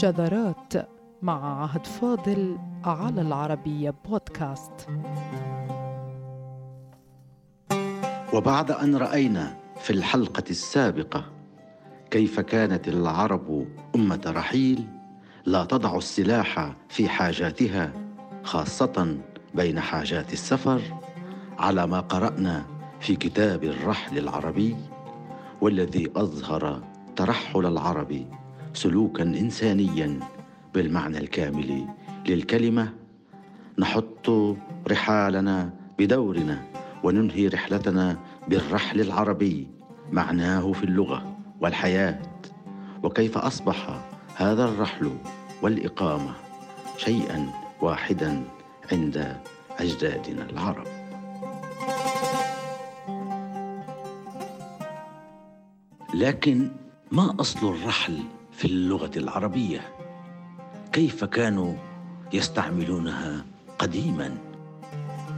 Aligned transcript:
شذرات 0.00 0.72
مع 1.22 1.62
عهد 1.62 1.86
فاضل 1.86 2.58
على 2.84 3.20
العربية 3.20 3.94
بودكاست. 4.04 4.88
وبعد 8.34 8.70
أن 8.70 8.96
رأينا 8.96 9.56
في 9.76 9.90
الحلقة 9.90 10.44
السابقة 10.50 11.24
كيف 12.10 12.40
كانت 12.40 12.88
العرب 12.88 13.66
أمة 13.94 14.20
رحيل 14.26 14.86
لا 15.46 15.64
تضع 15.64 15.96
السلاح 15.96 16.76
في 16.88 17.08
حاجاتها 17.08 17.92
خاصة 18.44 19.18
بين 19.54 19.80
حاجات 19.80 20.32
السفر 20.32 20.80
على 21.58 21.86
ما 21.86 22.00
قرأنا 22.00 22.66
في 23.00 23.16
كتاب 23.16 23.64
الرحل 23.64 24.18
العربي 24.18 24.76
والذي 25.60 26.10
أظهر 26.16 26.82
ترحل 27.16 27.66
العرب 27.66 28.26
سلوكا 28.76 29.22
إنسانيا 29.22 30.20
بالمعنى 30.74 31.18
الكامل 31.18 31.86
للكلمة 32.26 32.92
نحط 33.78 34.30
رحالنا 34.88 35.70
بدورنا 35.98 36.64
وننهي 37.04 37.48
رحلتنا 37.48 38.18
بالرحل 38.48 39.00
العربي 39.00 39.68
معناه 40.12 40.72
في 40.72 40.84
اللغة 40.84 41.36
والحياة. 41.60 42.22
وكيف 43.02 43.38
أصبح 43.38 44.00
هذا 44.36 44.64
الرحل 44.64 45.10
والإقامة 45.62 46.34
شيئا 46.96 47.46
واحدا 47.80 48.44
عند 48.92 49.36
أجدادنا 49.78 50.50
العرب؟ 50.50 50.86
لكن 56.14 56.70
ما 57.12 57.36
أصل 57.40 57.68
الرحل 57.68 58.18
في 58.56 58.64
اللغة 58.64 59.10
العربية؟ 59.16 59.80
كيف 60.92 61.24
كانوا 61.24 61.74
يستعملونها 62.32 63.44
قديما؟ 63.78 64.38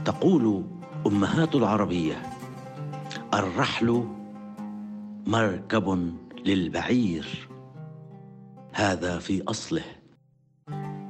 تقول 0.05 0.63
أمهات 1.07 1.55
العربية 1.55 2.21
الرحل 3.33 4.07
مركب 5.27 6.13
للبعير 6.45 7.47
هذا 8.73 9.19
في 9.19 9.43
أصله 9.47 9.83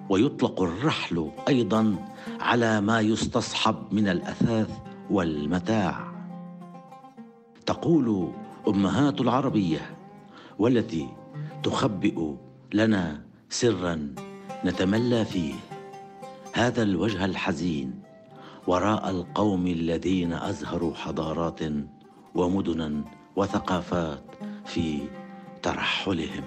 ويطلق 0.09 0.61
الرحل 0.61 1.31
أيضا 1.47 1.95
على 2.39 2.81
ما 2.81 2.99
يستصحب 2.99 3.75
من 3.91 4.07
الأثاث 4.07 4.69
والمتاع 5.09 6.11
تقول 7.65 8.31
أمهات 8.67 9.21
العربية 9.21 9.95
والتي 10.59 11.18
تخبئ 11.63 12.17
لنا 12.73 13.21
سرا 13.49 14.15
نتملى 14.65 15.25
فيه. 15.25 15.53
هذا 16.53 16.83
الوجه 16.83 17.25
الحزين 17.25 18.01
وراء 18.67 19.09
القوم 19.09 19.67
الذين 19.67 20.33
أزهروا 20.33 20.93
حضارات 20.95 21.59
ومدنا 22.35 23.03
وثقافات 23.35 24.23
في 24.65 24.99
ترحلهم. 25.63 26.43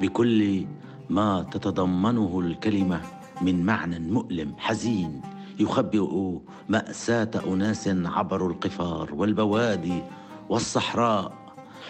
بكل 0.00 0.66
ما 1.10 1.42
تتضمنه 1.42 2.40
الكلمة 2.40 3.00
من 3.42 3.66
معنى 3.66 3.98
مؤلم 3.98 4.54
حزين 4.58 5.22
يخبئ 5.58 6.38
مأساة 6.68 7.30
أناس 7.46 7.88
عبروا 7.88 8.48
القفار 8.48 9.14
والبوادي 9.14 10.02
والصحراء. 10.48 11.38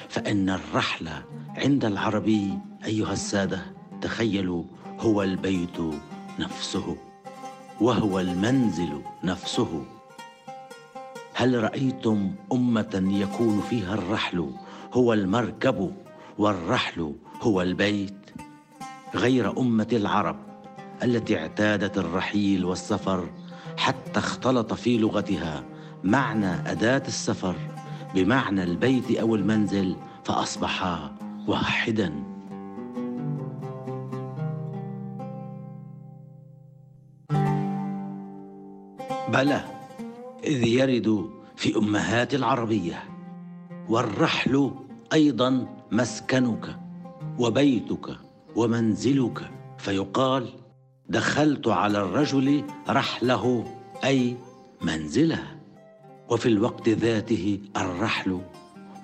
فإن 0.09 0.51
الرحل 0.51 1.09
عند 1.57 1.85
العربي 1.85 2.59
أيها 2.85 3.13
السادة 3.13 3.61
تخيلوا 4.01 4.65
هو 5.01 5.23
البيت 5.23 5.81
نفسه 6.39 6.97
وهو 7.81 8.21
المنزل 8.21 9.03
نفسه. 9.25 9.85
هل 11.35 11.63
رأيتم 11.63 12.35
أمة 12.53 13.03
يكون 13.13 13.61
فيها 13.61 13.95
الرحل؟ 13.95 14.51
هو 14.93 15.13
المركب 15.13 15.93
والرحل 16.39 17.15
هو 17.43 17.63
البيت. 17.63 18.15
غير 19.15 19.59
أمة 19.61 19.89
العرب 19.93 20.37
التي 21.03 21.39
اعتادت 21.39 21.99
الرحيل 21.99 22.65
والسفر 22.65 23.29
حتى 23.79 24.19
اختلط 24.19 24.75
في 24.75 24.99
لغتها 24.99 25.65
معنى 26.05 26.71
أداة 26.71 27.03
السفر 27.09 27.57
بمعنى 28.15 28.63
البيت 28.63 29.11
أو 29.11 29.35
المنزل 29.35 29.97
فاصبحا 30.25 31.15
واحدا. 31.47 32.13
بلى 39.29 39.65
إذ 40.45 40.65
يرد 40.65 41.31
في 41.57 41.77
أمهات 41.77 42.35
العربية 42.35 43.05
والرحل 43.89 44.71
أيضا 45.13 45.67
مسكنك 45.93 46.79
وبيتك 47.39 48.17
ومنزلك. 48.57 49.51
فيقال 49.79 50.58
دخلت 51.09 51.69
على 51.69 51.99
الرجل 52.01 52.65
رحله 52.89 53.65
أي 54.05 54.37
منزله. 54.83 55.43
وفي 56.29 56.49
الوقت 56.49 56.89
ذاته 56.89 57.61
الرحل 57.77 58.41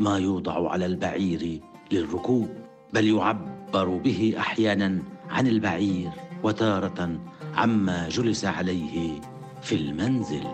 ما 0.01 0.19
يوضع 0.19 0.71
على 0.71 0.87
البعير 0.87 1.61
للركوب 1.93 2.49
بل 2.93 3.09
يعبر 3.09 3.89
به 3.89 4.35
أحيانا 4.39 5.03
عن 5.31 5.47
البعير 5.47 6.11
وتارة 6.43 7.21
عما 7.55 8.09
جلس 8.09 8.45
عليه 8.45 9.21
في 9.63 9.75
المنزل. 9.75 10.45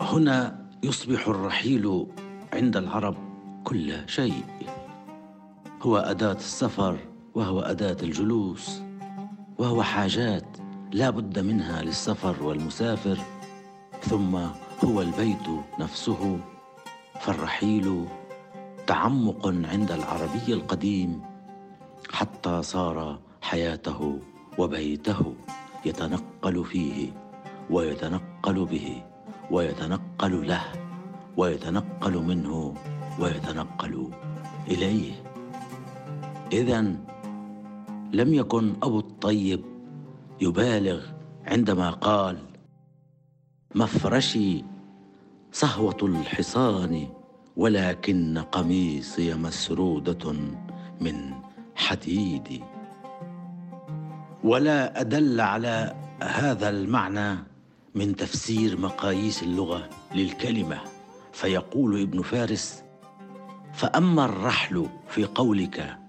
هنا 0.00 0.66
يصبح 0.82 1.28
الرحيل 1.28 2.06
عند 2.52 2.76
العرب 2.76 3.16
كل 3.64 4.08
شيء. 4.08 4.44
هو 5.82 5.96
أداة 5.96 6.32
السفر 6.32 6.98
وهو 7.34 7.60
أداة 7.60 7.96
الجلوس 8.02 8.82
وهو 9.58 9.82
حاجات 9.82 10.44
لا 10.92 11.10
بد 11.10 11.38
منها 11.38 11.82
للسفر 11.82 12.42
والمسافر 12.42 13.18
ثم 14.00 14.36
هو 14.84 15.02
البيت 15.02 15.48
نفسه 15.78 16.38
فالرحيل 17.20 18.04
تعمق 18.86 19.46
عند 19.46 19.92
العربي 19.92 20.54
القديم 20.54 21.22
حتى 22.12 22.62
صار 22.62 23.18
حياته 23.42 24.18
وبيته 24.58 25.34
يتنقل 25.84 26.64
فيه 26.64 27.12
ويتنقل 27.70 28.64
به 28.64 29.02
ويتنقل 29.50 30.48
له 30.48 30.64
ويتنقل 31.36 32.18
منه 32.18 32.74
ويتنقل 33.20 34.10
إليه. 34.68 35.21
إذا 36.52 36.80
لم 38.12 38.34
يكن 38.34 38.74
أبو 38.82 38.98
الطيب 38.98 39.64
يبالغ 40.40 41.06
عندما 41.46 41.90
قال 41.90 42.38
مفرشي 43.74 44.64
صهوة 45.52 45.96
الحصان 46.02 47.08
ولكن 47.56 48.38
قميصي 48.38 49.34
مسرودة 49.34 50.32
من 51.00 51.32
حديد 51.76 52.62
ولا 54.44 55.00
أدل 55.00 55.40
على 55.40 55.94
هذا 56.22 56.68
المعنى 56.68 57.38
من 57.94 58.16
تفسير 58.16 58.80
مقاييس 58.80 59.42
اللغة 59.42 59.88
للكلمة. 60.14 60.80
فيقول 61.32 62.02
ابن 62.02 62.22
فارس 62.22 62.84
فأما 63.72 64.24
الرحل 64.24 64.88
في 65.08 65.24
قولك 65.24 66.01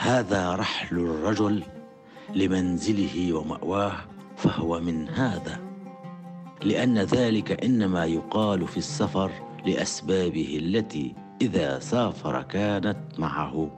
هذا 0.00 0.54
رحل 0.54 0.98
الرجل 0.98 1.62
لمنزله 2.34 3.32
ومأواه 3.32 3.96
فهو 4.36 4.80
من 4.80 5.08
هذا. 5.08 5.60
لأن 6.62 6.98
ذلك 6.98 7.64
إنما 7.64 8.04
يقال 8.04 8.68
في 8.68 8.76
السفر 8.76 9.30
لأسبابه 9.66 10.58
التي 10.62 11.14
إذا 11.42 11.78
سافر 11.78 12.42
كانت 12.42 12.98
معه 13.18 13.70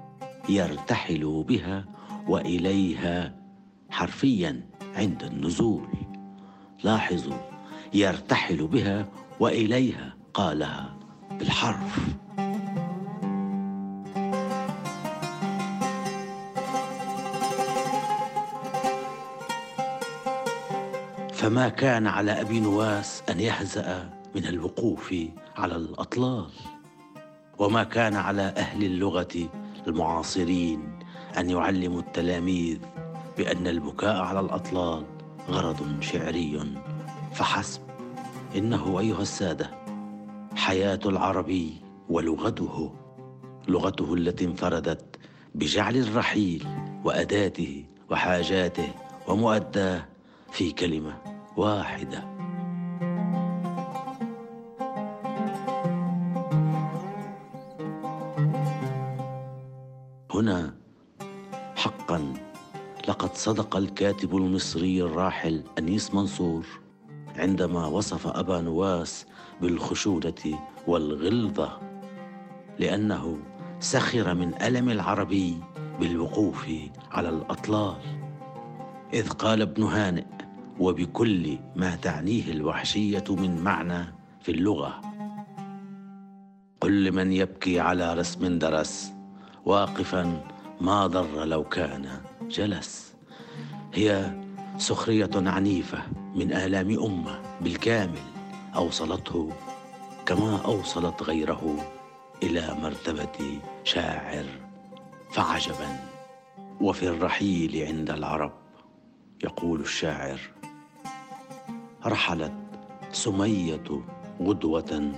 يرتحل 0.48 1.44
بها 1.48 1.84
وإليها 2.28 3.34
حرفيا 3.90 4.60
عند 4.94 5.22
النزول. 5.22 5.88
لاحظوا 6.84 7.38
يرتحل 7.94 8.66
بها 8.66 9.08
وإليها 9.40 10.14
قالها 10.34 10.96
بالحرف. 11.38 12.21
فما 21.42 21.68
كان 21.68 22.06
على 22.06 22.40
أبي 22.40 22.60
نواس 22.60 23.22
أن 23.30 23.40
يهزأ 23.40 24.10
من 24.34 24.46
الوقوف 24.46 25.14
على 25.56 25.76
الأطلال 25.76 26.46
وما 27.58 27.84
كان 27.84 28.14
على 28.14 28.42
أهل 28.42 28.84
اللغة 28.84 29.48
المعاصرين 29.86 30.98
أن 31.38 31.50
يعلموا 31.50 32.00
التلاميذ 32.00 32.78
بأن 33.38 33.66
البكاء 33.66 34.16
على 34.16 34.40
الأطلال 34.40 35.04
غرض 35.48 36.00
شعري. 36.00 36.74
فحسب 37.32 37.80
إنه 38.56 39.00
أيها 39.00 39.22
السادة 39.22 39.70
حياة 40.56 41.00
العربي 41.06 41.74
ولغته 42.08 42.92
لغته 43.68 44.14
التي 44.14 44.44
انفردت 44.44 45.16
بجعل 45.54 45.96
الرحيل 45.96 46.66
وأداته 47.04 47.84
وحاجاته 48.10 48.88
ومؤداه 49.28 50.04
في 50.52 50.72
كلمة 50.72 51.31
واحدة. 51.56 52.32
هنا 60.34 60.74
حقا 61.76 62.32
لقد 63.08 63.34
صدق 63.34 63.76
الكاتب 63.76 64.36
المصري 64.36 65.02
الراحل 65.02 65.62
أنيس 65.78 66.14
منصور 66.14 66.66
عندما 67.36 67.86
وصف 67.86 68.26
أبا 68.26 68.60
نواس 68.60 69.26
بالخشونة 69.60 70.58
والغلظة 70.86 71.80
لأنه 72.78 73.38
سخر 73.80 74.34
من 74.34 74.62
ألم 74.62 74.88
العربي 74.90 75.60
بالوقوف 76.00 76.68
على 77.10 77.28
الأطلال. 77.28 77.96
إذ 79.14 79.28
قال 79.30 79.62
ابن 79.62 79.82
هانئ 79.82 80.41
وبكل 80.82 81.58
ما 81.76 81.96
تعنيه 81.96 82.52
الوحشية 82.52 83.24
من 83.28 83.62
معنى 83.64 84.04
في 84.40 84.52
اللغة. 84.52 85.00
قل 86.80 87.04
لمن 87.04 87.32
يبكي 87.32 87.80
على 87.80 88.14
رسم 88.14 88.58
درس 88.58 89.12
واقفا 89.64 90.44
ما 90.80 91.06
ضر 91.06 91.44
لو 91.44 91.64
كان 91.64 92.20
جلس. 92.50 93.14
هي 93.94 94.32
سخرية 94.78 95.30
عنيفة 95.34 95.98
من 96.34 96.52
آلام 96.52 96.98
أمة 97.02 97.40
بالكامل 97.60 98.22
أوصلته 98.76 99.52
كما 100.26 100.56
أوصلت 100.64 101.22
غيره 101.22 101.76
إلى 102.42 102.76
مرتبة 102.82 103.60
شاعر 103.84 104.44
فعجبا. 105.30 106.00
وفي 106.80 107.08
الرحيل 107.08 107.86
عند 107.86 108.10
العرب 108.10 108.52
يقول 109.44 109.80
الشاعر 109.80 110.40
رحلت 112.06 112.52
سمية 113.12 114.02
غدوة 114.42 115.12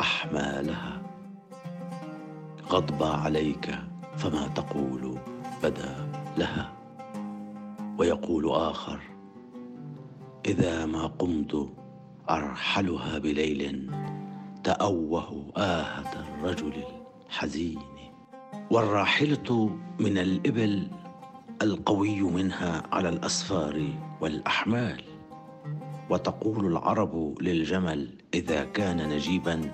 أحمالها. 0.00 1.02
غضب 2.70 3.02
عليك 3.02 3.78
فما 4.16 4.48
تقول 4.48 5.18
بدا 5.62 6.12
لها. 6.38 6.72
ويقول 7.98 8.50
آخر 8.50 9.00
إذا 10.46 10.86
ما 10.86 11.06
قمت 11.06 11.68
أرحلها 12.30 13.18
بليل 13.18 13.90
تأوه 14.64 15.52
آهة 15.56 16.12
الرجل 16.20 16.84
الحزين. 17.28 17.78
والراحلة 18.70 19.78
من 19.98 20.18
الإبل 20.18 20.90
القوي 21.62 22.20
منها 22.20 22.82
على 22.92 23.08
الأسفار 23.08 23.88
والأحمال. 24.20 25.15
وتقول 26.10 26.66
العرب 26.66 27.34
للجمل 27.40 28.10
إذا 28.34 28.64
كان 28.64 29.08
نجيبا 29.08 29.72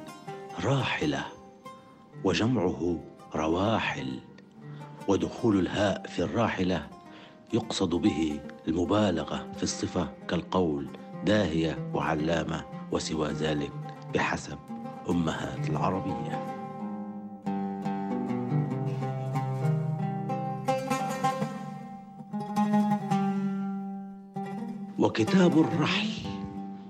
راحلة 0.64 1.24
وجمعه 2.24 3.00
رواحل 3.34 4.18
ودخول 5.08 5.58
الهاء 5.58 6.06
في 6.06 6.22
الراحلة 6.22 6.86
يقصد 7.52 7.94
به 7.94 8.40
المبالغة 8.68 9.52
في 9.56 9.62
الصفة 9.62 10.08
كالقول 10.28 10.86
داهية 11.24 11.90
وعلامة 11.94 12.64
وسوى 12.92 13.28
ذلك 13.28 13.72
بحسب 14.14 14.58
أمهات 15.10 15.70
العربية. 15.70 16.52
وكتاب 24.98 25.58
الرحل 25.60 26.21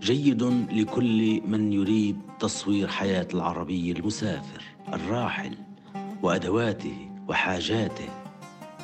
جيد 0.03 0.43
لكل 0.73 1.41
من 1.47 1.73
يريد 1.73 2.21
تصوير 2.41 2.89
حياة 2.89 3.29
العربي 3.35 3.93
المسافر 3.93 4.63
الراحل 4.93 5.55
وأدواته 6.23 7.11
وحاجاته 7.29 8.09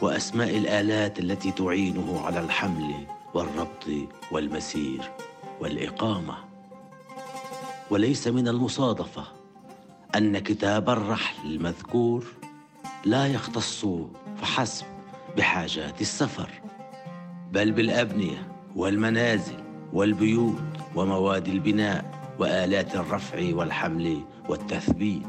وأسماء 0.02 0.58
الآلات 0.58 1.18
التي 1.18 1.50
تعينه 1.52 2.20
على 2.20 2.40
الحمل 2.40 2.94
والربط 3.34 3.84
والمسير 4.32 5.10
والإقامة. 5.60 6.34
وليس 7.90 8.28
من 8.28 8.48
المصادفة 8.48 9.24
أن 10.14 10.38
كتاب 10.38 10.90
الرحل 10.90 11.50
المذكور 11.50 12.26
لا 13.04 13.26
يختص 13.26 13.86
فحسب 14.36 14.86
بحاجات 15.36 16.00
السفر 16.00 16.50
بل 17.52 17.72
بالأبنية 17.72 18.52
والمنازل 18.76 19.64
والبيوت 19.92 20.77
ومواد 20.96 21.48
البناء 21.48 22.04
وآلات 22.38 22.94
الرفع 22.94 23.54
والحمل 23.54 24.20
والتثبيت 24.48 25.26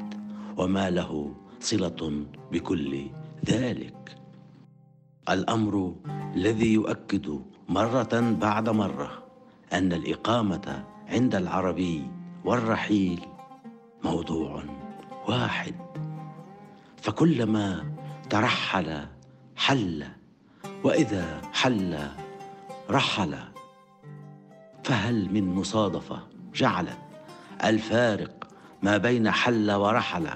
وما 0.57 0.89
له 0.89 1.33
صلة 1.59 2.23
بكل 2.51 3.05
ذلك. 3.45 4.15
الأمر 5.29 5.95
الذي 6.35 6.73
يؤكد 6.73 7.41
مرة 7.69 8.35
بعد 8.41 8.69
مرة 8.69 9.23
أن 9.73 9.93
الإقامة 9.93 10.83
عند 11.09 11.35
العربي 11.35 12.03
والرحيل 12.45 13.19
موضوع 14.03 14.63
واحد. 15.27 15.75
فكلما 17.01 17.91
ترحل 18.29 19.05
حل 19.55 20.05
وإذا 20.83 21.41
حل 21.53 21.97
رحل 22.89 23.48
فهل 24.89 25.33
من 25.33 25.55
مصادفة 25.55 26.19
جعلت 26.53 26.97
الفارق 27.63 28.47
ما 28.83 28.97
بين 28.97 29.31
حل 29.31 29.71
ورحل 29.71 30.27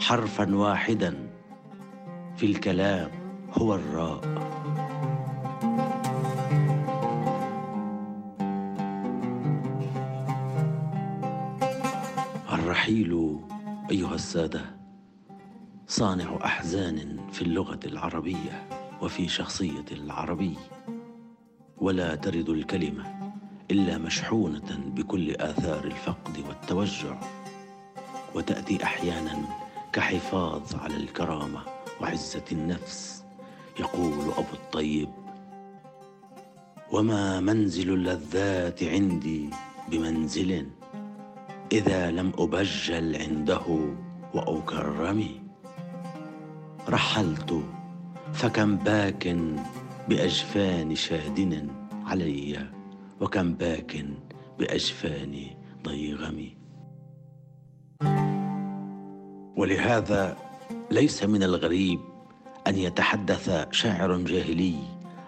حرفا 0.00 0.54
واحدا 0.54 1.30
في 2.36 2.46
الكلام 2.46 3.10
هو 3.52 3.74
الراء. 3.74 4.20
الرحيل 12.52 13.38
أيها 13.90 14.14
السادة 14.14 14.62
صانع 15.86 16.38
أحزان 16.44 17.16
في 17.32 17.42
اللغة 17.42 17.80
العربية 17.86 18.68
وفي 19.02 19.28
شخصية 19.28 19.84
العربي 19.92 20.56
ولا 21.78 22.14
ترد 22.14 22.48
الكلمة. 22.48 23.21
إلا 23.70 23.98
مشحونة 23.98 24.78
بكل 24.86 25.30
آثار 25.36 25.84
الفقد 25.84 26.38
والتوجع 26.48 27.16
وتأتي 28.34 28.84
أحيانا 28.84 29.38
كحفاظ 29.92 30.74
على 30.74 30.96
الكرامة 30.96 31.60
وعزة 32.00 32.44
النفس 32.52 33.24
يقول 33.80 34.12
أبو 34.12 34.52
الطيب. 34.52 35.08
وما 36.92 37.40
منزل 37.40 37.92
اللذات 37.94 38.82
عندي 38.82 39.50
بمنزل 39.88 40.66
إذا 41.72 42.10
لم 42.10 42.32
أبجل 42.38 43.16
عنده 43.16 43.60
واكرم 44.34 45.28
رحلت 46.88 47.62
فكم 48.32 48.76
باك 48.76 49.36
بأجفان 50.08 50.94
شادن 50.94 51.68
علي. 52.06 52.81
وكم 53.22 53.54
باك 53.54 54.04
بأجفان 54.58 55.46
ضيغم 55.82 56.50
ولهذا 59.56 60.36
ليس 60.90 61.24
من 61.24 61.42
الغريب 61.42 62.00
أن 62.66 62.78
يتحدث 62.78 63.66
شاعر 63.70 64.16
جاهلي 64.16 64.76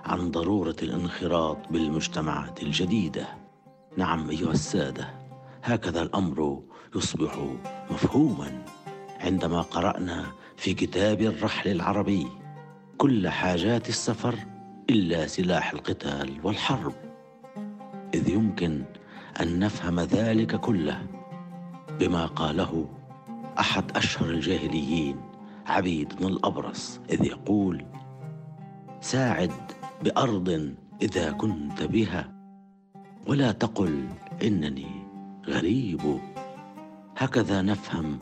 عن 0.05 0.31
ضرورة 0.31 0.77
الانخراط 0.83 1.59
بالمجتمعات 1.71 2.63
الجديدة. 2.63 3.27
نعم 3.97 4.31
أيها 4.31 4.51
السادة 4.51 5.09
هكذا 5.63 6.03
الأمر 6.03 6.63
يصبح 6.97 7.39
مفهوما 7.91 8.65
عندما 9.21 9.61
قرأنا 9.61 10.27
في 10.57 10.75
كتاب 10.75 11.21
الرحل 11.21 11.71
العربي 11.71 12.27
كل 12.99 13.29
حاجات 13.29 13.89
السفر 13.89 14.39
إلا 14.91 15.27
سلاح 15.27 15.73
القتال 15.73 16.41
والحرب. 16.43 17.04
إذ 18.15 18.29
يمكن 18.29 18.85
أن 19.41 19.59
نفهم 19.59 20.01
ذلك 20.01 20.61
كله 20.61 21.07
بما 22.01 22.27
قاله 22.27 22.89
أحد 23.59 23.97
أشهر 23.97 24.31
الجاهليين 24.31 25.17
عبيد 25.67 26.15
بن 26.17 26.27
الأبرص 26.27 27.01
إذ 27.11 27.25
يقول 27.25 27.85
ساعد 29.01 29.53
بأرض 30.03 30.75
إذا 31.03 31.31
كنت 31.31 31.83
بها 31.83 32.33
ولا 33.27 33.53
تقل 33.53 34.05
إنني 34.43 34.91
غريب. 35.47 36.21
هكذا 37.17 37.63
نفهم 37.63 38.19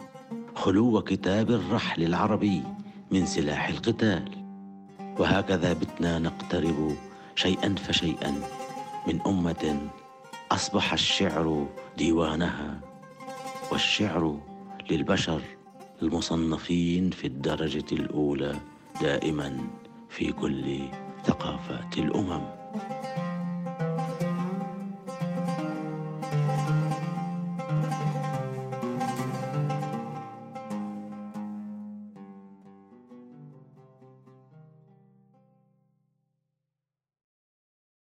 خلو 0.54 1.02
كتاب 1.02 1.50
الرحل 1.50 2.02
العربي 2.02 2.62
من 3.10 3.26
سلاح 3.26 3.68
القتال 3.68 4.24
وهكذا 5.18 5.72
بتنا 5.72 6.18
نقترب 6.18 6.96
شيئا 7.34 7.74
فشيئا. 7.74 8.61
من 9.06 9.20
أمة 9.26 9.90
أصبح 10.52 10.92
الشعر 10.92 11.66
ديوانها 11.98 12.80
والشعر 13.72 14.38
للبشر 14.90 15.42
المصنفين 16.02 17.10
في 17.10 17.26
الدرجة 17.26 17.84
الأولى 17.92 18.56
دائما 19.00 19.58
في 20.08 20.32
كل 20.32 20.78
ثقافات 21.24 21.98
الأمم. 21.98 22.42